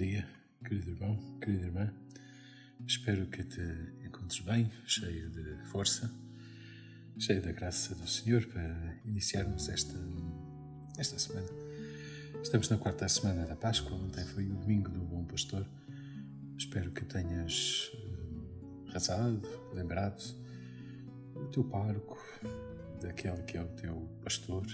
dia, 0.00 0.26
querido 0.64 0.92
irmão, 0.92 1.18
querida 1.42 1.66
irmã. 1.66 1.92
Espero 2.86 3.26
que 3.26 3.44
te 3.44 3.60
encontres 4.02 4.40
bem, 4.40 4.72
cheio 4.86 5.28
de 5.28 5.62
força, 5.66 6.10
cheio 7.18 7.42
da 7.42 7.52
graça 7.52 7.94
do 7.94 8.08
Senhor 8.08 8.46
para 8.46 8.96
iniciarmos 9.04 9.68
esta, 9.68 9.94
esta 10.96 11.18
semana. 11.18 11.48
Estamos 12.42 12.70
na 12.70 12.78
quarta 12.78 13.06
semana 13.10 13.44
da 13.44 13.54
Páscoa, 13.54 13.94
ontem 13.94 14.24
foi 14.24 14.48
o 14.48 14.54
domingo 14.54 14.88
do 14.88 15.00
Bom 15.00 15.22
Pastor. 15.24 15.66
Espero 16.56 16.90
que 16.92 17.04
tenhas 17.04 17.92
eh, 17.92 18.92
rezado, 18.94 19.46
lembrado 19.74 20.34
do 21.34 21.46
teu 21.48 21.64
pároco, 21.64 22.16
daquele 23.02 23.42
que 23.42 23.58
é 23.58 23.62
o 23.62 23.68
teu 23.68 24.08
pastor, 24.24 24.64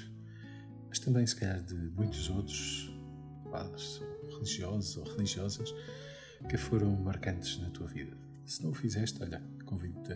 mas 0.88 1.00
também, 1.00 1.26
se 1.26 1.34
calhar, 1.34 1.60
de 1.64 1.74
muitos 1.74 2.30
outros 2.30 2.92
padres, 3.50 4.00
religiosos 4.36 4.96
ou 4.96 5.04
religiosas 5.04 5.74
que 6.48 6.56
foram 6.56 6.90
marcantes 6.96 7.58
na 7.58 7.70
tua 7.70 7.86
vida. 7.86 8.16
Se 8.44 8.62
não 8.62 8.70
o 8.70 8.74
fizeste, 8.74 9.20
olha, 9.22 9.42
convido-te 9.64 10.12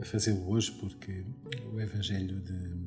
a 0.00 0.04
fazê-lo 0.04 0.48
hoje 0.50 0.72
porque 0.80 1.24
o 1.72 1.80
Evangelho 1.80 2.40
de 2.40 2.84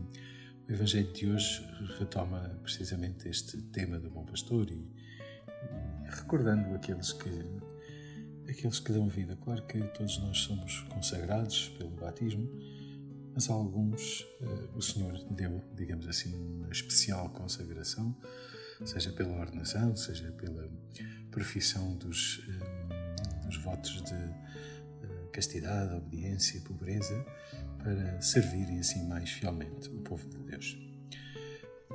o 0.68 0.74
Evangelho 0.74 1.14
de 1.14 1.28
hoje 1.28 1.66
retoma 1.98 2.60
precisamente 2.62 3.30
este 3.30 3.62
tema 3.62 3.98
do 3.98 4.10
bom 4.10 4.26
pastor 4.26 4.70
e, 4.70 4.74
e 4.74 6.10
recordando 6.10 6.76
aqueles 6.76 7.14
que 7.14 7.30
aqueles 8.50 8.80
que 8.80 8.92
dão 8.92 9.08
vida. 9.08 9.38
Claro 9.38 9.66
que 9.66 9.80
todos 9.90 10.18
nós 10.20 10.40
somos 10.40 10.82
consagrados 10.90 11.70
pelo 11.78 11.92
batismo, 11.92 12.50
mas 13.34 13.50
a 13.50 13.54
alguns 13.54 14.22
uh, 14.42 14.78
o 14.78 14.82
Senhor 14.82 15.18
deu, 15.32 15.62
digamos 15.76 16.08
assim, 16.08 16.36
uma 16.36 16.70
especial 16.70 17.30
consagração 17.30 18.16
seja 18.86 19.12
pela 19.12 19.40
ordenação, 19.40 19.96
seja 19.96 20.32
pela 20.32 20.70
profissão 21.32 21.96
dos, 21.98 22.42
eh, 22.48 23.46
dos 23.46 23.58
votos 23.58 24.02
de 24.04 24.14
eh, 24.14 25.30
castidade, 25.32 25.94
obediência 25.94 26.62
pobreza, 26.62 27.26
para 27.78 28.22
servirem 28.22 28.80
assim 28.80 29.08
mais 29.08 29.30
fielmente 29.30 29.90
o 29.90 30.00
povo 30.02 30.28
de 30.30 30.38
Deus. 30.40 30.78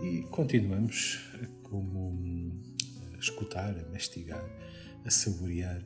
E 0.03 0.23
continuamos 0.31 1.21
como 1.63 2.53
a 3.15 3.19
escutar, 3.19 3.79
a 3.79 3.89
mastigar, 3.91 4.45
a 5.05 5.11
saborear 5.11 5.85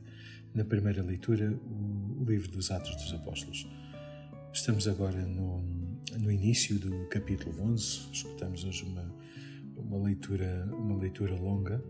na 0.54 0.64
primeira 0.64 1.02
leitura 1.02 1.52
o, 1.52 2.24
livro 2.24 2.50
dos 2.50 2.70
Atos 2.70 2.96
dos 2.96 3.12
Apóstolos. 3.12 3.66
Estamos 4.52 4.88
agora 4.88 5.24
no, 5.26 5.62
no 6.18 6.30
início 6.30 6.78
do 6.78 7.06
capítulo 7.08 7.60
11, 7.62 8.08
escutamos 8.12 8.64
hoje 8.64 8.84
uma 8.84 9.14
uma 9.76 10.02
leitura, 10.02 10.68
uma 10.72 10.96
leitura 10.96 11.34
longa 11.34 11.82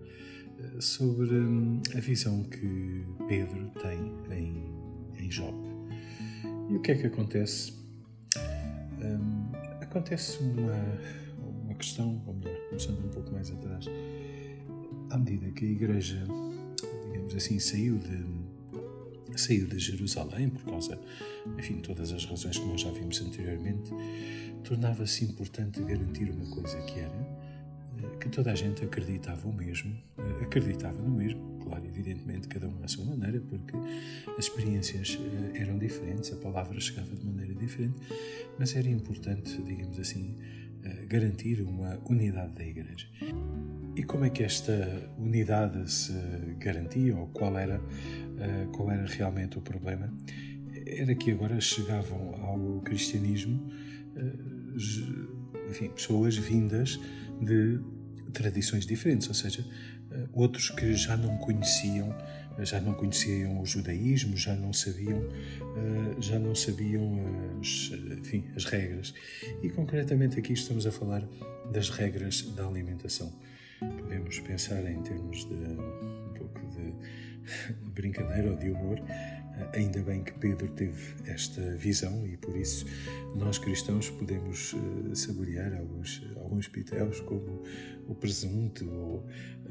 eh, 0.59 0.81
sobre 0.81 1.35
hum, 1.35 1.81
a 1.95 2.01
visão 2.01 2.43
que 2.45 3.05
Pedro 3.29 3.71
tem 3.81 4.13
em, 4.31 5.25
em 5.25 5.29
Job. 5.29 5.57
E 6.71 6.77
o 6.77 6.81
que 6.81 6.93
é 6.93 6.95
que 6.97 7.07
acontece? 7.07 7.73
Um, 8.99 9.53
acontece 9.81 10.43
uma, 10.43 10.75
uma 11.65 11.75
questão, 11.75 12.23
ou 12.27 12.35
melhor, 12.35 12.57
começando 12.69 13.05
um 13.05 13.09
pouco 13.09 13.33
mais 13.33 13.51
atrás, 13.51 13.87
à 15.11 15.19
medida 15.19 15.51
que 15.53 15.65
a 15.65 15.69
Igreja, 15.69 16.27
digamos 17.07 17.35
assim, 17.35 17.59
saiu 17.59 17.99
de 17.99 18.47
saiu 19.39 19.67
de 19.67 19.79
Jerusalém 19.79 20.49
por 20.49 20.65
causa, 20.65 20.99
enfim, 21.59 21.77
todas 21.81 22.11
as 22.11 22.25
razões 22.25 22.59
que 22.59 22.65
nós 22.65 22.81
já 22.81 22.91
vimos 22.91 23.21
anteriormente, 23.21 23.91
tornava-se 24.65 25.25
importante 25.25 25.83
garantir 25.83 26.31
uma 26.31 26.47
coisa 26.47 26.81
que 26.83 27.01
era 27.01 27.46
que 28.21 28.29
toda 28.29 28.53
a 28.53 28.55
gente 28.55 28.85
acreditava 28.85 29.49
o 29.49 29.53
mesmo, 29.53 29.95
eh, 30.19 30.45
acreditava 30.45 31.01
no 31.01 31.11
mesmo, 31.11 31.59
claro, 31.63 31.85
evidentemente, 31.87 32.49
cada 32.49 32.69
um 32.69 32.83
à 32.83 32.89
sua 32.89 33.05
maneira, 33.05 33.41
porque 33.41 33.77
as 34.39 34.45
experiências 34.47 35.19
eh, 35.21 35.63
eram 35.63 35.79
diferentes, 35.79 36.33
a 36.33 36.37
palavra 36.37 36.79
chegava 36.81 37.15
de 37.15 37.25
maneira 37.25 37.55
diferente, 37.55 37.97
mas 38.59 38.75
era 38.75 38.89
importante, 38.89 39.61
digamos 39.63 39.99
assim, 39.99 40.37
eh, 40.83 41.07
garantir 41.07 41.63
uma 41.63 41.99
unidade 42.09 42.55
da 42.55 42.65
Igreja. 42.65 43.07
E 43.95 44.03
como 44.03 44.25
é 44.25 44.31
que 44.31 44.43
esta 44.43 45.11
unidade 45.19 45.91
se 45.91 46.13
garantia, 46.59 47.17
ou 47.17 47.29
qual 47.29 47.57
era, 47.57 47.81
qual 48.73 48.91
era 48.91 49.07
realmente 49.07 49.57
o 49.57 49.63
problema? 49.63 50.13
Era 50.87 51.15
que 51.15 51.31
agora 51.31 51.59
chegavam 51.59 52.35
ao 52.45 52.83
cristianismo 52.83 53.71
enfim, 55.69 55.89
pessoas 55.89 56.37
vindas 56.37 57.01
de 57.41 57.81
tradições 58.33 58.87
diferentes, 58.87 59.29
ou 59.29 59.35
seja, 59.35 59.65
eh, 60.11 60.27
outros 60.33 60.71
que 60.71 60.95
já 60.95 61.17
não 61.17 61.37
conheciam, 61.39 62.15
já 62.61 62.81
não 62.81 62.95
conheciam 62.95 63.61
o 63.61 63.67
judaísmo, 63.67 64.37
já 64.37 64.55
não 64.55 64.73
sabiam, 64.73 65.19
eh, 65.19 66.21
já 66.21 66.39
não 66.39 66.55
sabiam 66.55 67.21
as, 67.61 67.93
enfim, 68.19 68.45
as 68.55 68.65
regras. 68.65 69.15
E 69.63 69.71
concretamente 69.71 70.39
aqui 70.39 70.53
estamos 70.53 70.87
a 70.87 70.93
falar 70.93 71.27
das 71.73 71.91
regras 71.91 72.43
da 72.55 72.67
alimentação. 72.67 73.33
Podemos 73.79 74.39
pensar 74.41 74.85
em 74.91 75.03
termos 75.03 75.45
de 75.45 75.55
um 75.55 76.33
pouco 76.35 76.61
de 76.69 76.95
brincadeira 77.93 78.51
ou 78.51 78.57
de 78.57 78.71
humor, 78.71 79.01
Ainda 79.75 80.03
bem 80.03 80.23
que 80.23 80.33
Pedro 80.33 80.69
teve 80.69 81.15
esta 81.27 81.61
visão 81.77 82.27
e 82.27 82.37
por 82.37 82.57
isso 82.57 82.87
nós 83.35 83.59
cristãos 83.59 84.11
podemos 84.11 84.75
uh, 84.75 85.15
saborear 85.15 85.75
alguns, 85.75 86.23
alguns 86.37 86.69
pitéus 86.69 87.21
como 87.21 87.63
o 88.07 88.15
presunto 88.15 88.89
ou 88.89 89.27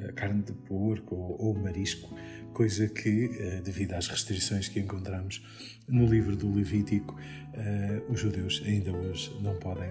a 0.07 0.11
carne 0.11 0.43
de 0.43 0.53
porco 0.53 1.15
ou, 1.15 1.41
ou 1.41 1.53
marisco, 1.53 2.13
coisa 2.53 2.87
que, 2.87 3.29
devido 3.63 3.93
às 3.93 4.07
restrições 4.07 4.67
que 4.67 4.79
encontramos 4.79 5.41
no 5.87 6.05
livro 6.05 6.35
do 6.35 6.53
Levítico, 6.53 7.15
os 8.09 8.19
judeus 8.19 8.61
ainda 8.65 8.91
hoje 8.91 9.33
não 9.41 9.55
podem, 9.55 9.89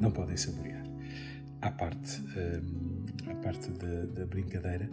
não 0.00 0.10
podem 0.10 0.36
saborear 0.36 0.84
à 1.60 1.70
parte, 1.70 2.22
à 3.28 3.34
parte 3.36 3.70
da, 3.72 4.04
da 4.06 4.26
brincadeira, 4.26 4.88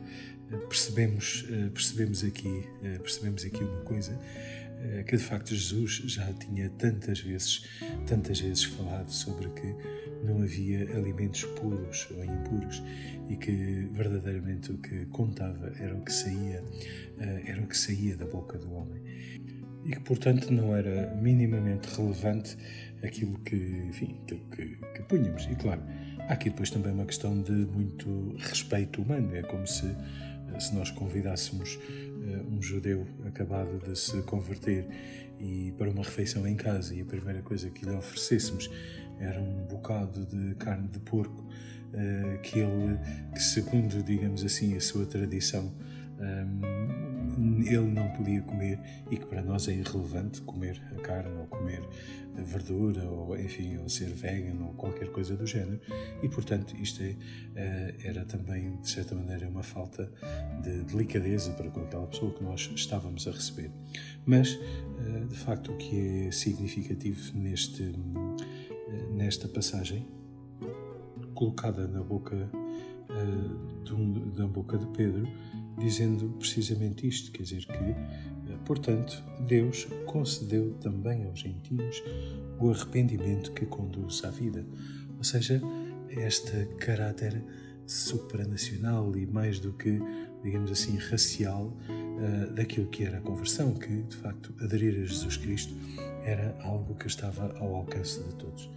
percebemos, 0.67 1.45
percebemos, 1.73 2.23
aqui, 2.23 2.63
percebemos 3.01 3.43
aqui 3.45 3.63
uma 3.63 3.81
coisa 3.81 4.17
que 5.07 5.17
de 5.17 5.23
facto 5.23 5.55
Jesus 5.55 6.03
já 6.05 6.31
tinha 6.33 6.69
tantas 6.69 7.19
vezes, 7.19 7.67
tantas 8.05 8.39
vezes 8.39 8.63
falado 8.65 9.09
sobre 9.09 9.49
que 9.49 9.75
não 10.23 10.41
havia 10.41 10.83
alimentos 10.95 11.43
puros 11.43 12.07
ou 12.11 12.23
impuros 12.23 12.83
e 13.29 13.35
que 13.35 13.87
verdadeiramente 13.91 14.71
o 14.71 14.77
que 14.77 15.05
contava 15.07 15.71
era 15.79 15.95
o 15.95 16.01
que 16.01 16.11
saía, 16.11 16.63
era 17.45 17.61
o 17.61 17.67
que 17.67 17.77
saía 17.77 18.15
da 18.15 18.25
boca 18.25 18.57
do 18.57 18.71
homem 18.73 19.01
e 19.85 19.91
que 19.91 19.99
portanto 20.01 20.51
não 20.51 20.75
era 20.75 21.13
minimamente 21.15 21.87
relevante 21.95 22.57
aquilo 23.03 23.37
que, 23.39 23.55
enfim, 23.87 24.17
aquilo 24.23 24.41
que, 24.51 24.77
que 24.93 25.03
punhamos. 25.03 25.45
E 25.45 25.55
claro, 25.55 25.81
há 26.27 26.33
aqui 26.33 26.49
depois 26.49 26.69
também 26.69 26.91
uma 26.91 27.05
questão 27.05 27.39
de 27.41 27.51
muito 27.51 28.35
respeito 28.39 29.01
humano. 29.01 29.35
É 29.35 29.43
como 29.43 29.65
se, 29.67 29.85
eh, 29.85 30.59
se 30.59 30.73
nós 30.73 30.89
convidássemos 30.91 31.79
eh, 31.87 32.41
um 32.49 32.61
judeu 32.61 33.05
acabado 33.25 33.79
de 33.87 33.97
se 33.97 34.21
converter 34.23 34.87
e 35.39 35.73
para 35.77 35.89
uma 35.89 36.03
refeição 36.03 36.47
em 36.47 36.55
casa 36.55 36.95
e 36.95 37.01
a 37.01 37.05
primeira 37.05 37.41
coisa 37.41 37.69
que 37.69 37.85
lhe 37.85 37.91
oferecêssemos 37.91 38.69
era 39.19 39.39
um 39.39 39.65
bocado 39.65 40.25
de 40.25 40.55
carne 40.55 40.87
de 40.87 40.99
porco 40.99 41.45
eh, 41.93 42.39
que 42.41 42.59
ele, 42.59 42.97
que 43.33 43.41
segundo, 43.41 44.01
digamos 44.03 44.43
assim, 44.43 44.75
a 44.75 44.81
sua 44.81 45.05
tradição, 45.05 45.71
ele 47.65 47.87
não 47.91 48.09
podia 48.09 48.41
comer 48.41 48.79
e 49.11 49.17
que 49.17 49.25
para 49.25 49.41
nós 49.41 49.67
é 49.67 49.73
irrelevante 49.73 50.41
comer 50.41 50.81
a 50.95 51.01
carne 51.01 51.35
ou 51.37 51.47
comer 51.47 51.81
a 52.37 52.41
verdura 52.41 53.03
ou 53.09 53.37
enfim 53.37 53.77
ou 53.77 53.87
ser 53.87 54.09
vegan 54.09 54.63
ou 54.63 54.73
qualquer 54.73 55.11
coisa 55.11 55.35
do 55.35 55.45
género. 55.45 55.79
E 56.21 56.29
portanto 56.29 56.75
isto 56.77 57.01
é, 57.03 57.15
eh, 57.55 57.95
era 58.03 58.25
também 58.25 58.77
de 58.77 58.89
certa 58.89 59.15
maneira 59.15 59.47
uma 59.47 59.63
falta 59.63 60.11
de 60.61 60.83
delicadeza 60.83 61.51
para 61.53 61.69
com 61.69 61.81
aquela 61.81 62.07
pessoa 62.07 62.33
que 62.33 62.43
nós 62.43 62.71
estávamos 62.75 63.27
a 63.27 63.31
receber. 63.31 63.71
Mas 64.25 64.59
eh, 64.99 65.25
de 65.27 65.35
facto 65.35 65.71
o 65.71 65.77
que 65.77 66.27
é 66.27 66.31
significativo 66.31 67.37
neste 67.37 67.83
eh, 67.83 69.09
nesta 69.13 69.47
passagem 69.47 70.05
colocada 71.33 71.87
na 71.87 72.01
boca 72.01 72.49
da 74.35 74.45
boca 74.47 74.77
de 74.77 74.85
Pedro 74.87 75.27
dizendo 75.77 76.29
precisamente 76.39 77.07
isto, 77.07 77.31
quer 77.31 77.43
dizer 77.43 77.65
que, 77.65 77.73
eh, 77.73 78.57
portanto, 78.65 79.23
Deus 79.47 79.87
concedeu 80.05 80.73
também 80.81 81.25
aos 81.25 81.39
gentios 81.39 82.03
o 82.59 82.69
arrependimento 82.69 83.51
que 83.51 83.65
conduz 83.65 84.23
à 84.23 84.29
vida, 84.29 84.65
ou 85.17 85.23
seja, 85.23 85.61
este 86.09 86.65
caráter 86.77 87.43
supranacional 87.85 89.15
e 89.15 89.25
mais 89.25 89.59
do 89.59 89.73
que, 89.73 89.99
digamos 90.43 90.71
assim, 90.71 90.97
racial 90.97 91.65
uh, 91.67 92.53
daquilo 92.53 92.87
que 92.87 93.03
era 93.03 93.17
a 93.17 93.21
conversão, 93.21 93.73
que 93.73 94.03
de 94.03 94.15
facto 94.15 94.53
aderir 94.61 94.95
a 95.01 95.05
Jesus 95.05 95.37
Cristo 95.37 95.73
era 96.23 96.57
algo 96.63 96.95
que 96.95 97.07
estava 97.07 97.55
ao 97.59 97.75
alcance 97.75 98.23
de 98.23 98.33
todos. 98.35 98.69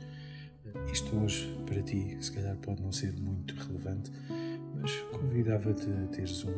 Isto 0.93 1.17
hoje 1.17 1.57
para 1.67 1.83
ti, 1.83 2.17
se 2.21 2.31
calhar, 2.33 2.57
pode 2.57 2.83
não 2.83 2.93
ser 2.93 3.13
muito 3.19 3.55
relevante, 3.55 4.11
mas 4.81 4.93
convidava-te 5.13 5.89
a 5.91 6.07
teres 6.09 6.45
um, 6.45 6.53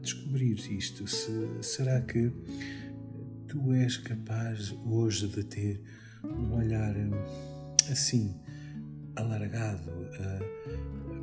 descobrir 0.00 0.54
isto. 0.54 1.06
Se, 1.06 1.30
será 1.62 2.00
que 2.00 2.30
tu 3.48 3.72
és 3.72 3.96
capaz 3.96 4.74
hoje 4.84 5.28
de 5.28 5.44
ter 5.44 5.80
um 6.24 6.54
olhar 6.54 6.94
assim, 7.90 8.34
alargado, 9.16 9.90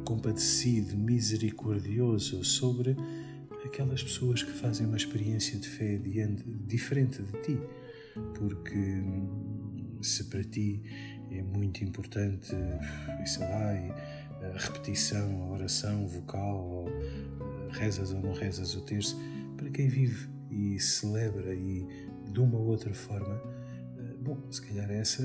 compadecido, 0.06 0.98
misericordioso 0.98 2.44
sobre 2.44 2.96
aquelas 3.66 4.04
pessoas 4.04 4.44
que 4.44 4.52
fazem 4.52 4.88
uma 4.88 4.98
experiência 4.98 5.58
de 5.60 5.68
fé 5.68 6.00
diferente 6.66 7.22
de 7.22 7.42
ti? 7.42 7.60
Porque 8.38 8.78
hum, 8.78 10.00
se 10.02 10.26
para 10.26 10.44
ti 10.44 10.82
é 11.32 11.42
muito 11.42 11.84
importante, 11.84 12.48
sei 13.26 13.48
lá, 13.48 14.21
a 14.44 14.58
repetição, 14.58 15.44
a 15.44 15.54
oração 15.54 16.08
vocal, 16.08 16.58
ou 16.58 16.90
eh, 16.90 17.70
rezas 17.72 18.12
ou 18.12 18.22
não 18.22 18.34
rezas 18.34 18.76
o 18.76 18.82
terço, 18.82 19.20
para 19.58 19.70
quem 19.70 19.88
vive 19.88 20.28
e 20.50 20.80
celebra 20.80 21.54
e 21.54 21.86
de 22.32 22.40
uma 22.40 22.58
ou 22.58 22.68
outra 22.68 22.94
forma, 22.94 23.42
eh, 23.98 24.16
bom, 24.22 24.38
se 24.52 24.62
calhar 24.62 24.90
essa 24.92 25.24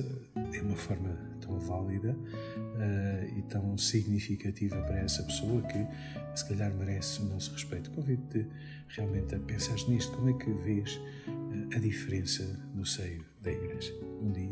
é 0.53 0.63
uma 0.63 0.77
forma 0.77 1.17
tão 1.41 1.59
válida 1.59 2.13
uh, 2.15 3.39
e 3.39 3.43
tão 3.43 3.79
significativa 3.79 4.77
para 4.83 4.99
essa 4.99 5.23
pessoa 5.23 5.63
que 5.63 5.87
se 6.35 6.49
calhar 6.49 6.75
merece 6.75 7.23
o 7.23 7.27
nosso 7.27 7.53
respeito. 7.53 7.91
Convido-te 7.93 8.47
realmente 8.89 9.35
a 9.35 9.39
pensar 9.39 9.77
nisto, 9.89 10.13
como 10.17 10.31
é 10.31 10.33
que 10.33 10.51
vês 10.51 11.01
a 11.75 11.79
diferença 11.79 12.45
no 12.75 12.85
seio 12.85 13.25
da 13.43 13.51
igreja. 13.51 13.93
Um 14.21 14.33
dia. 14.33 14.46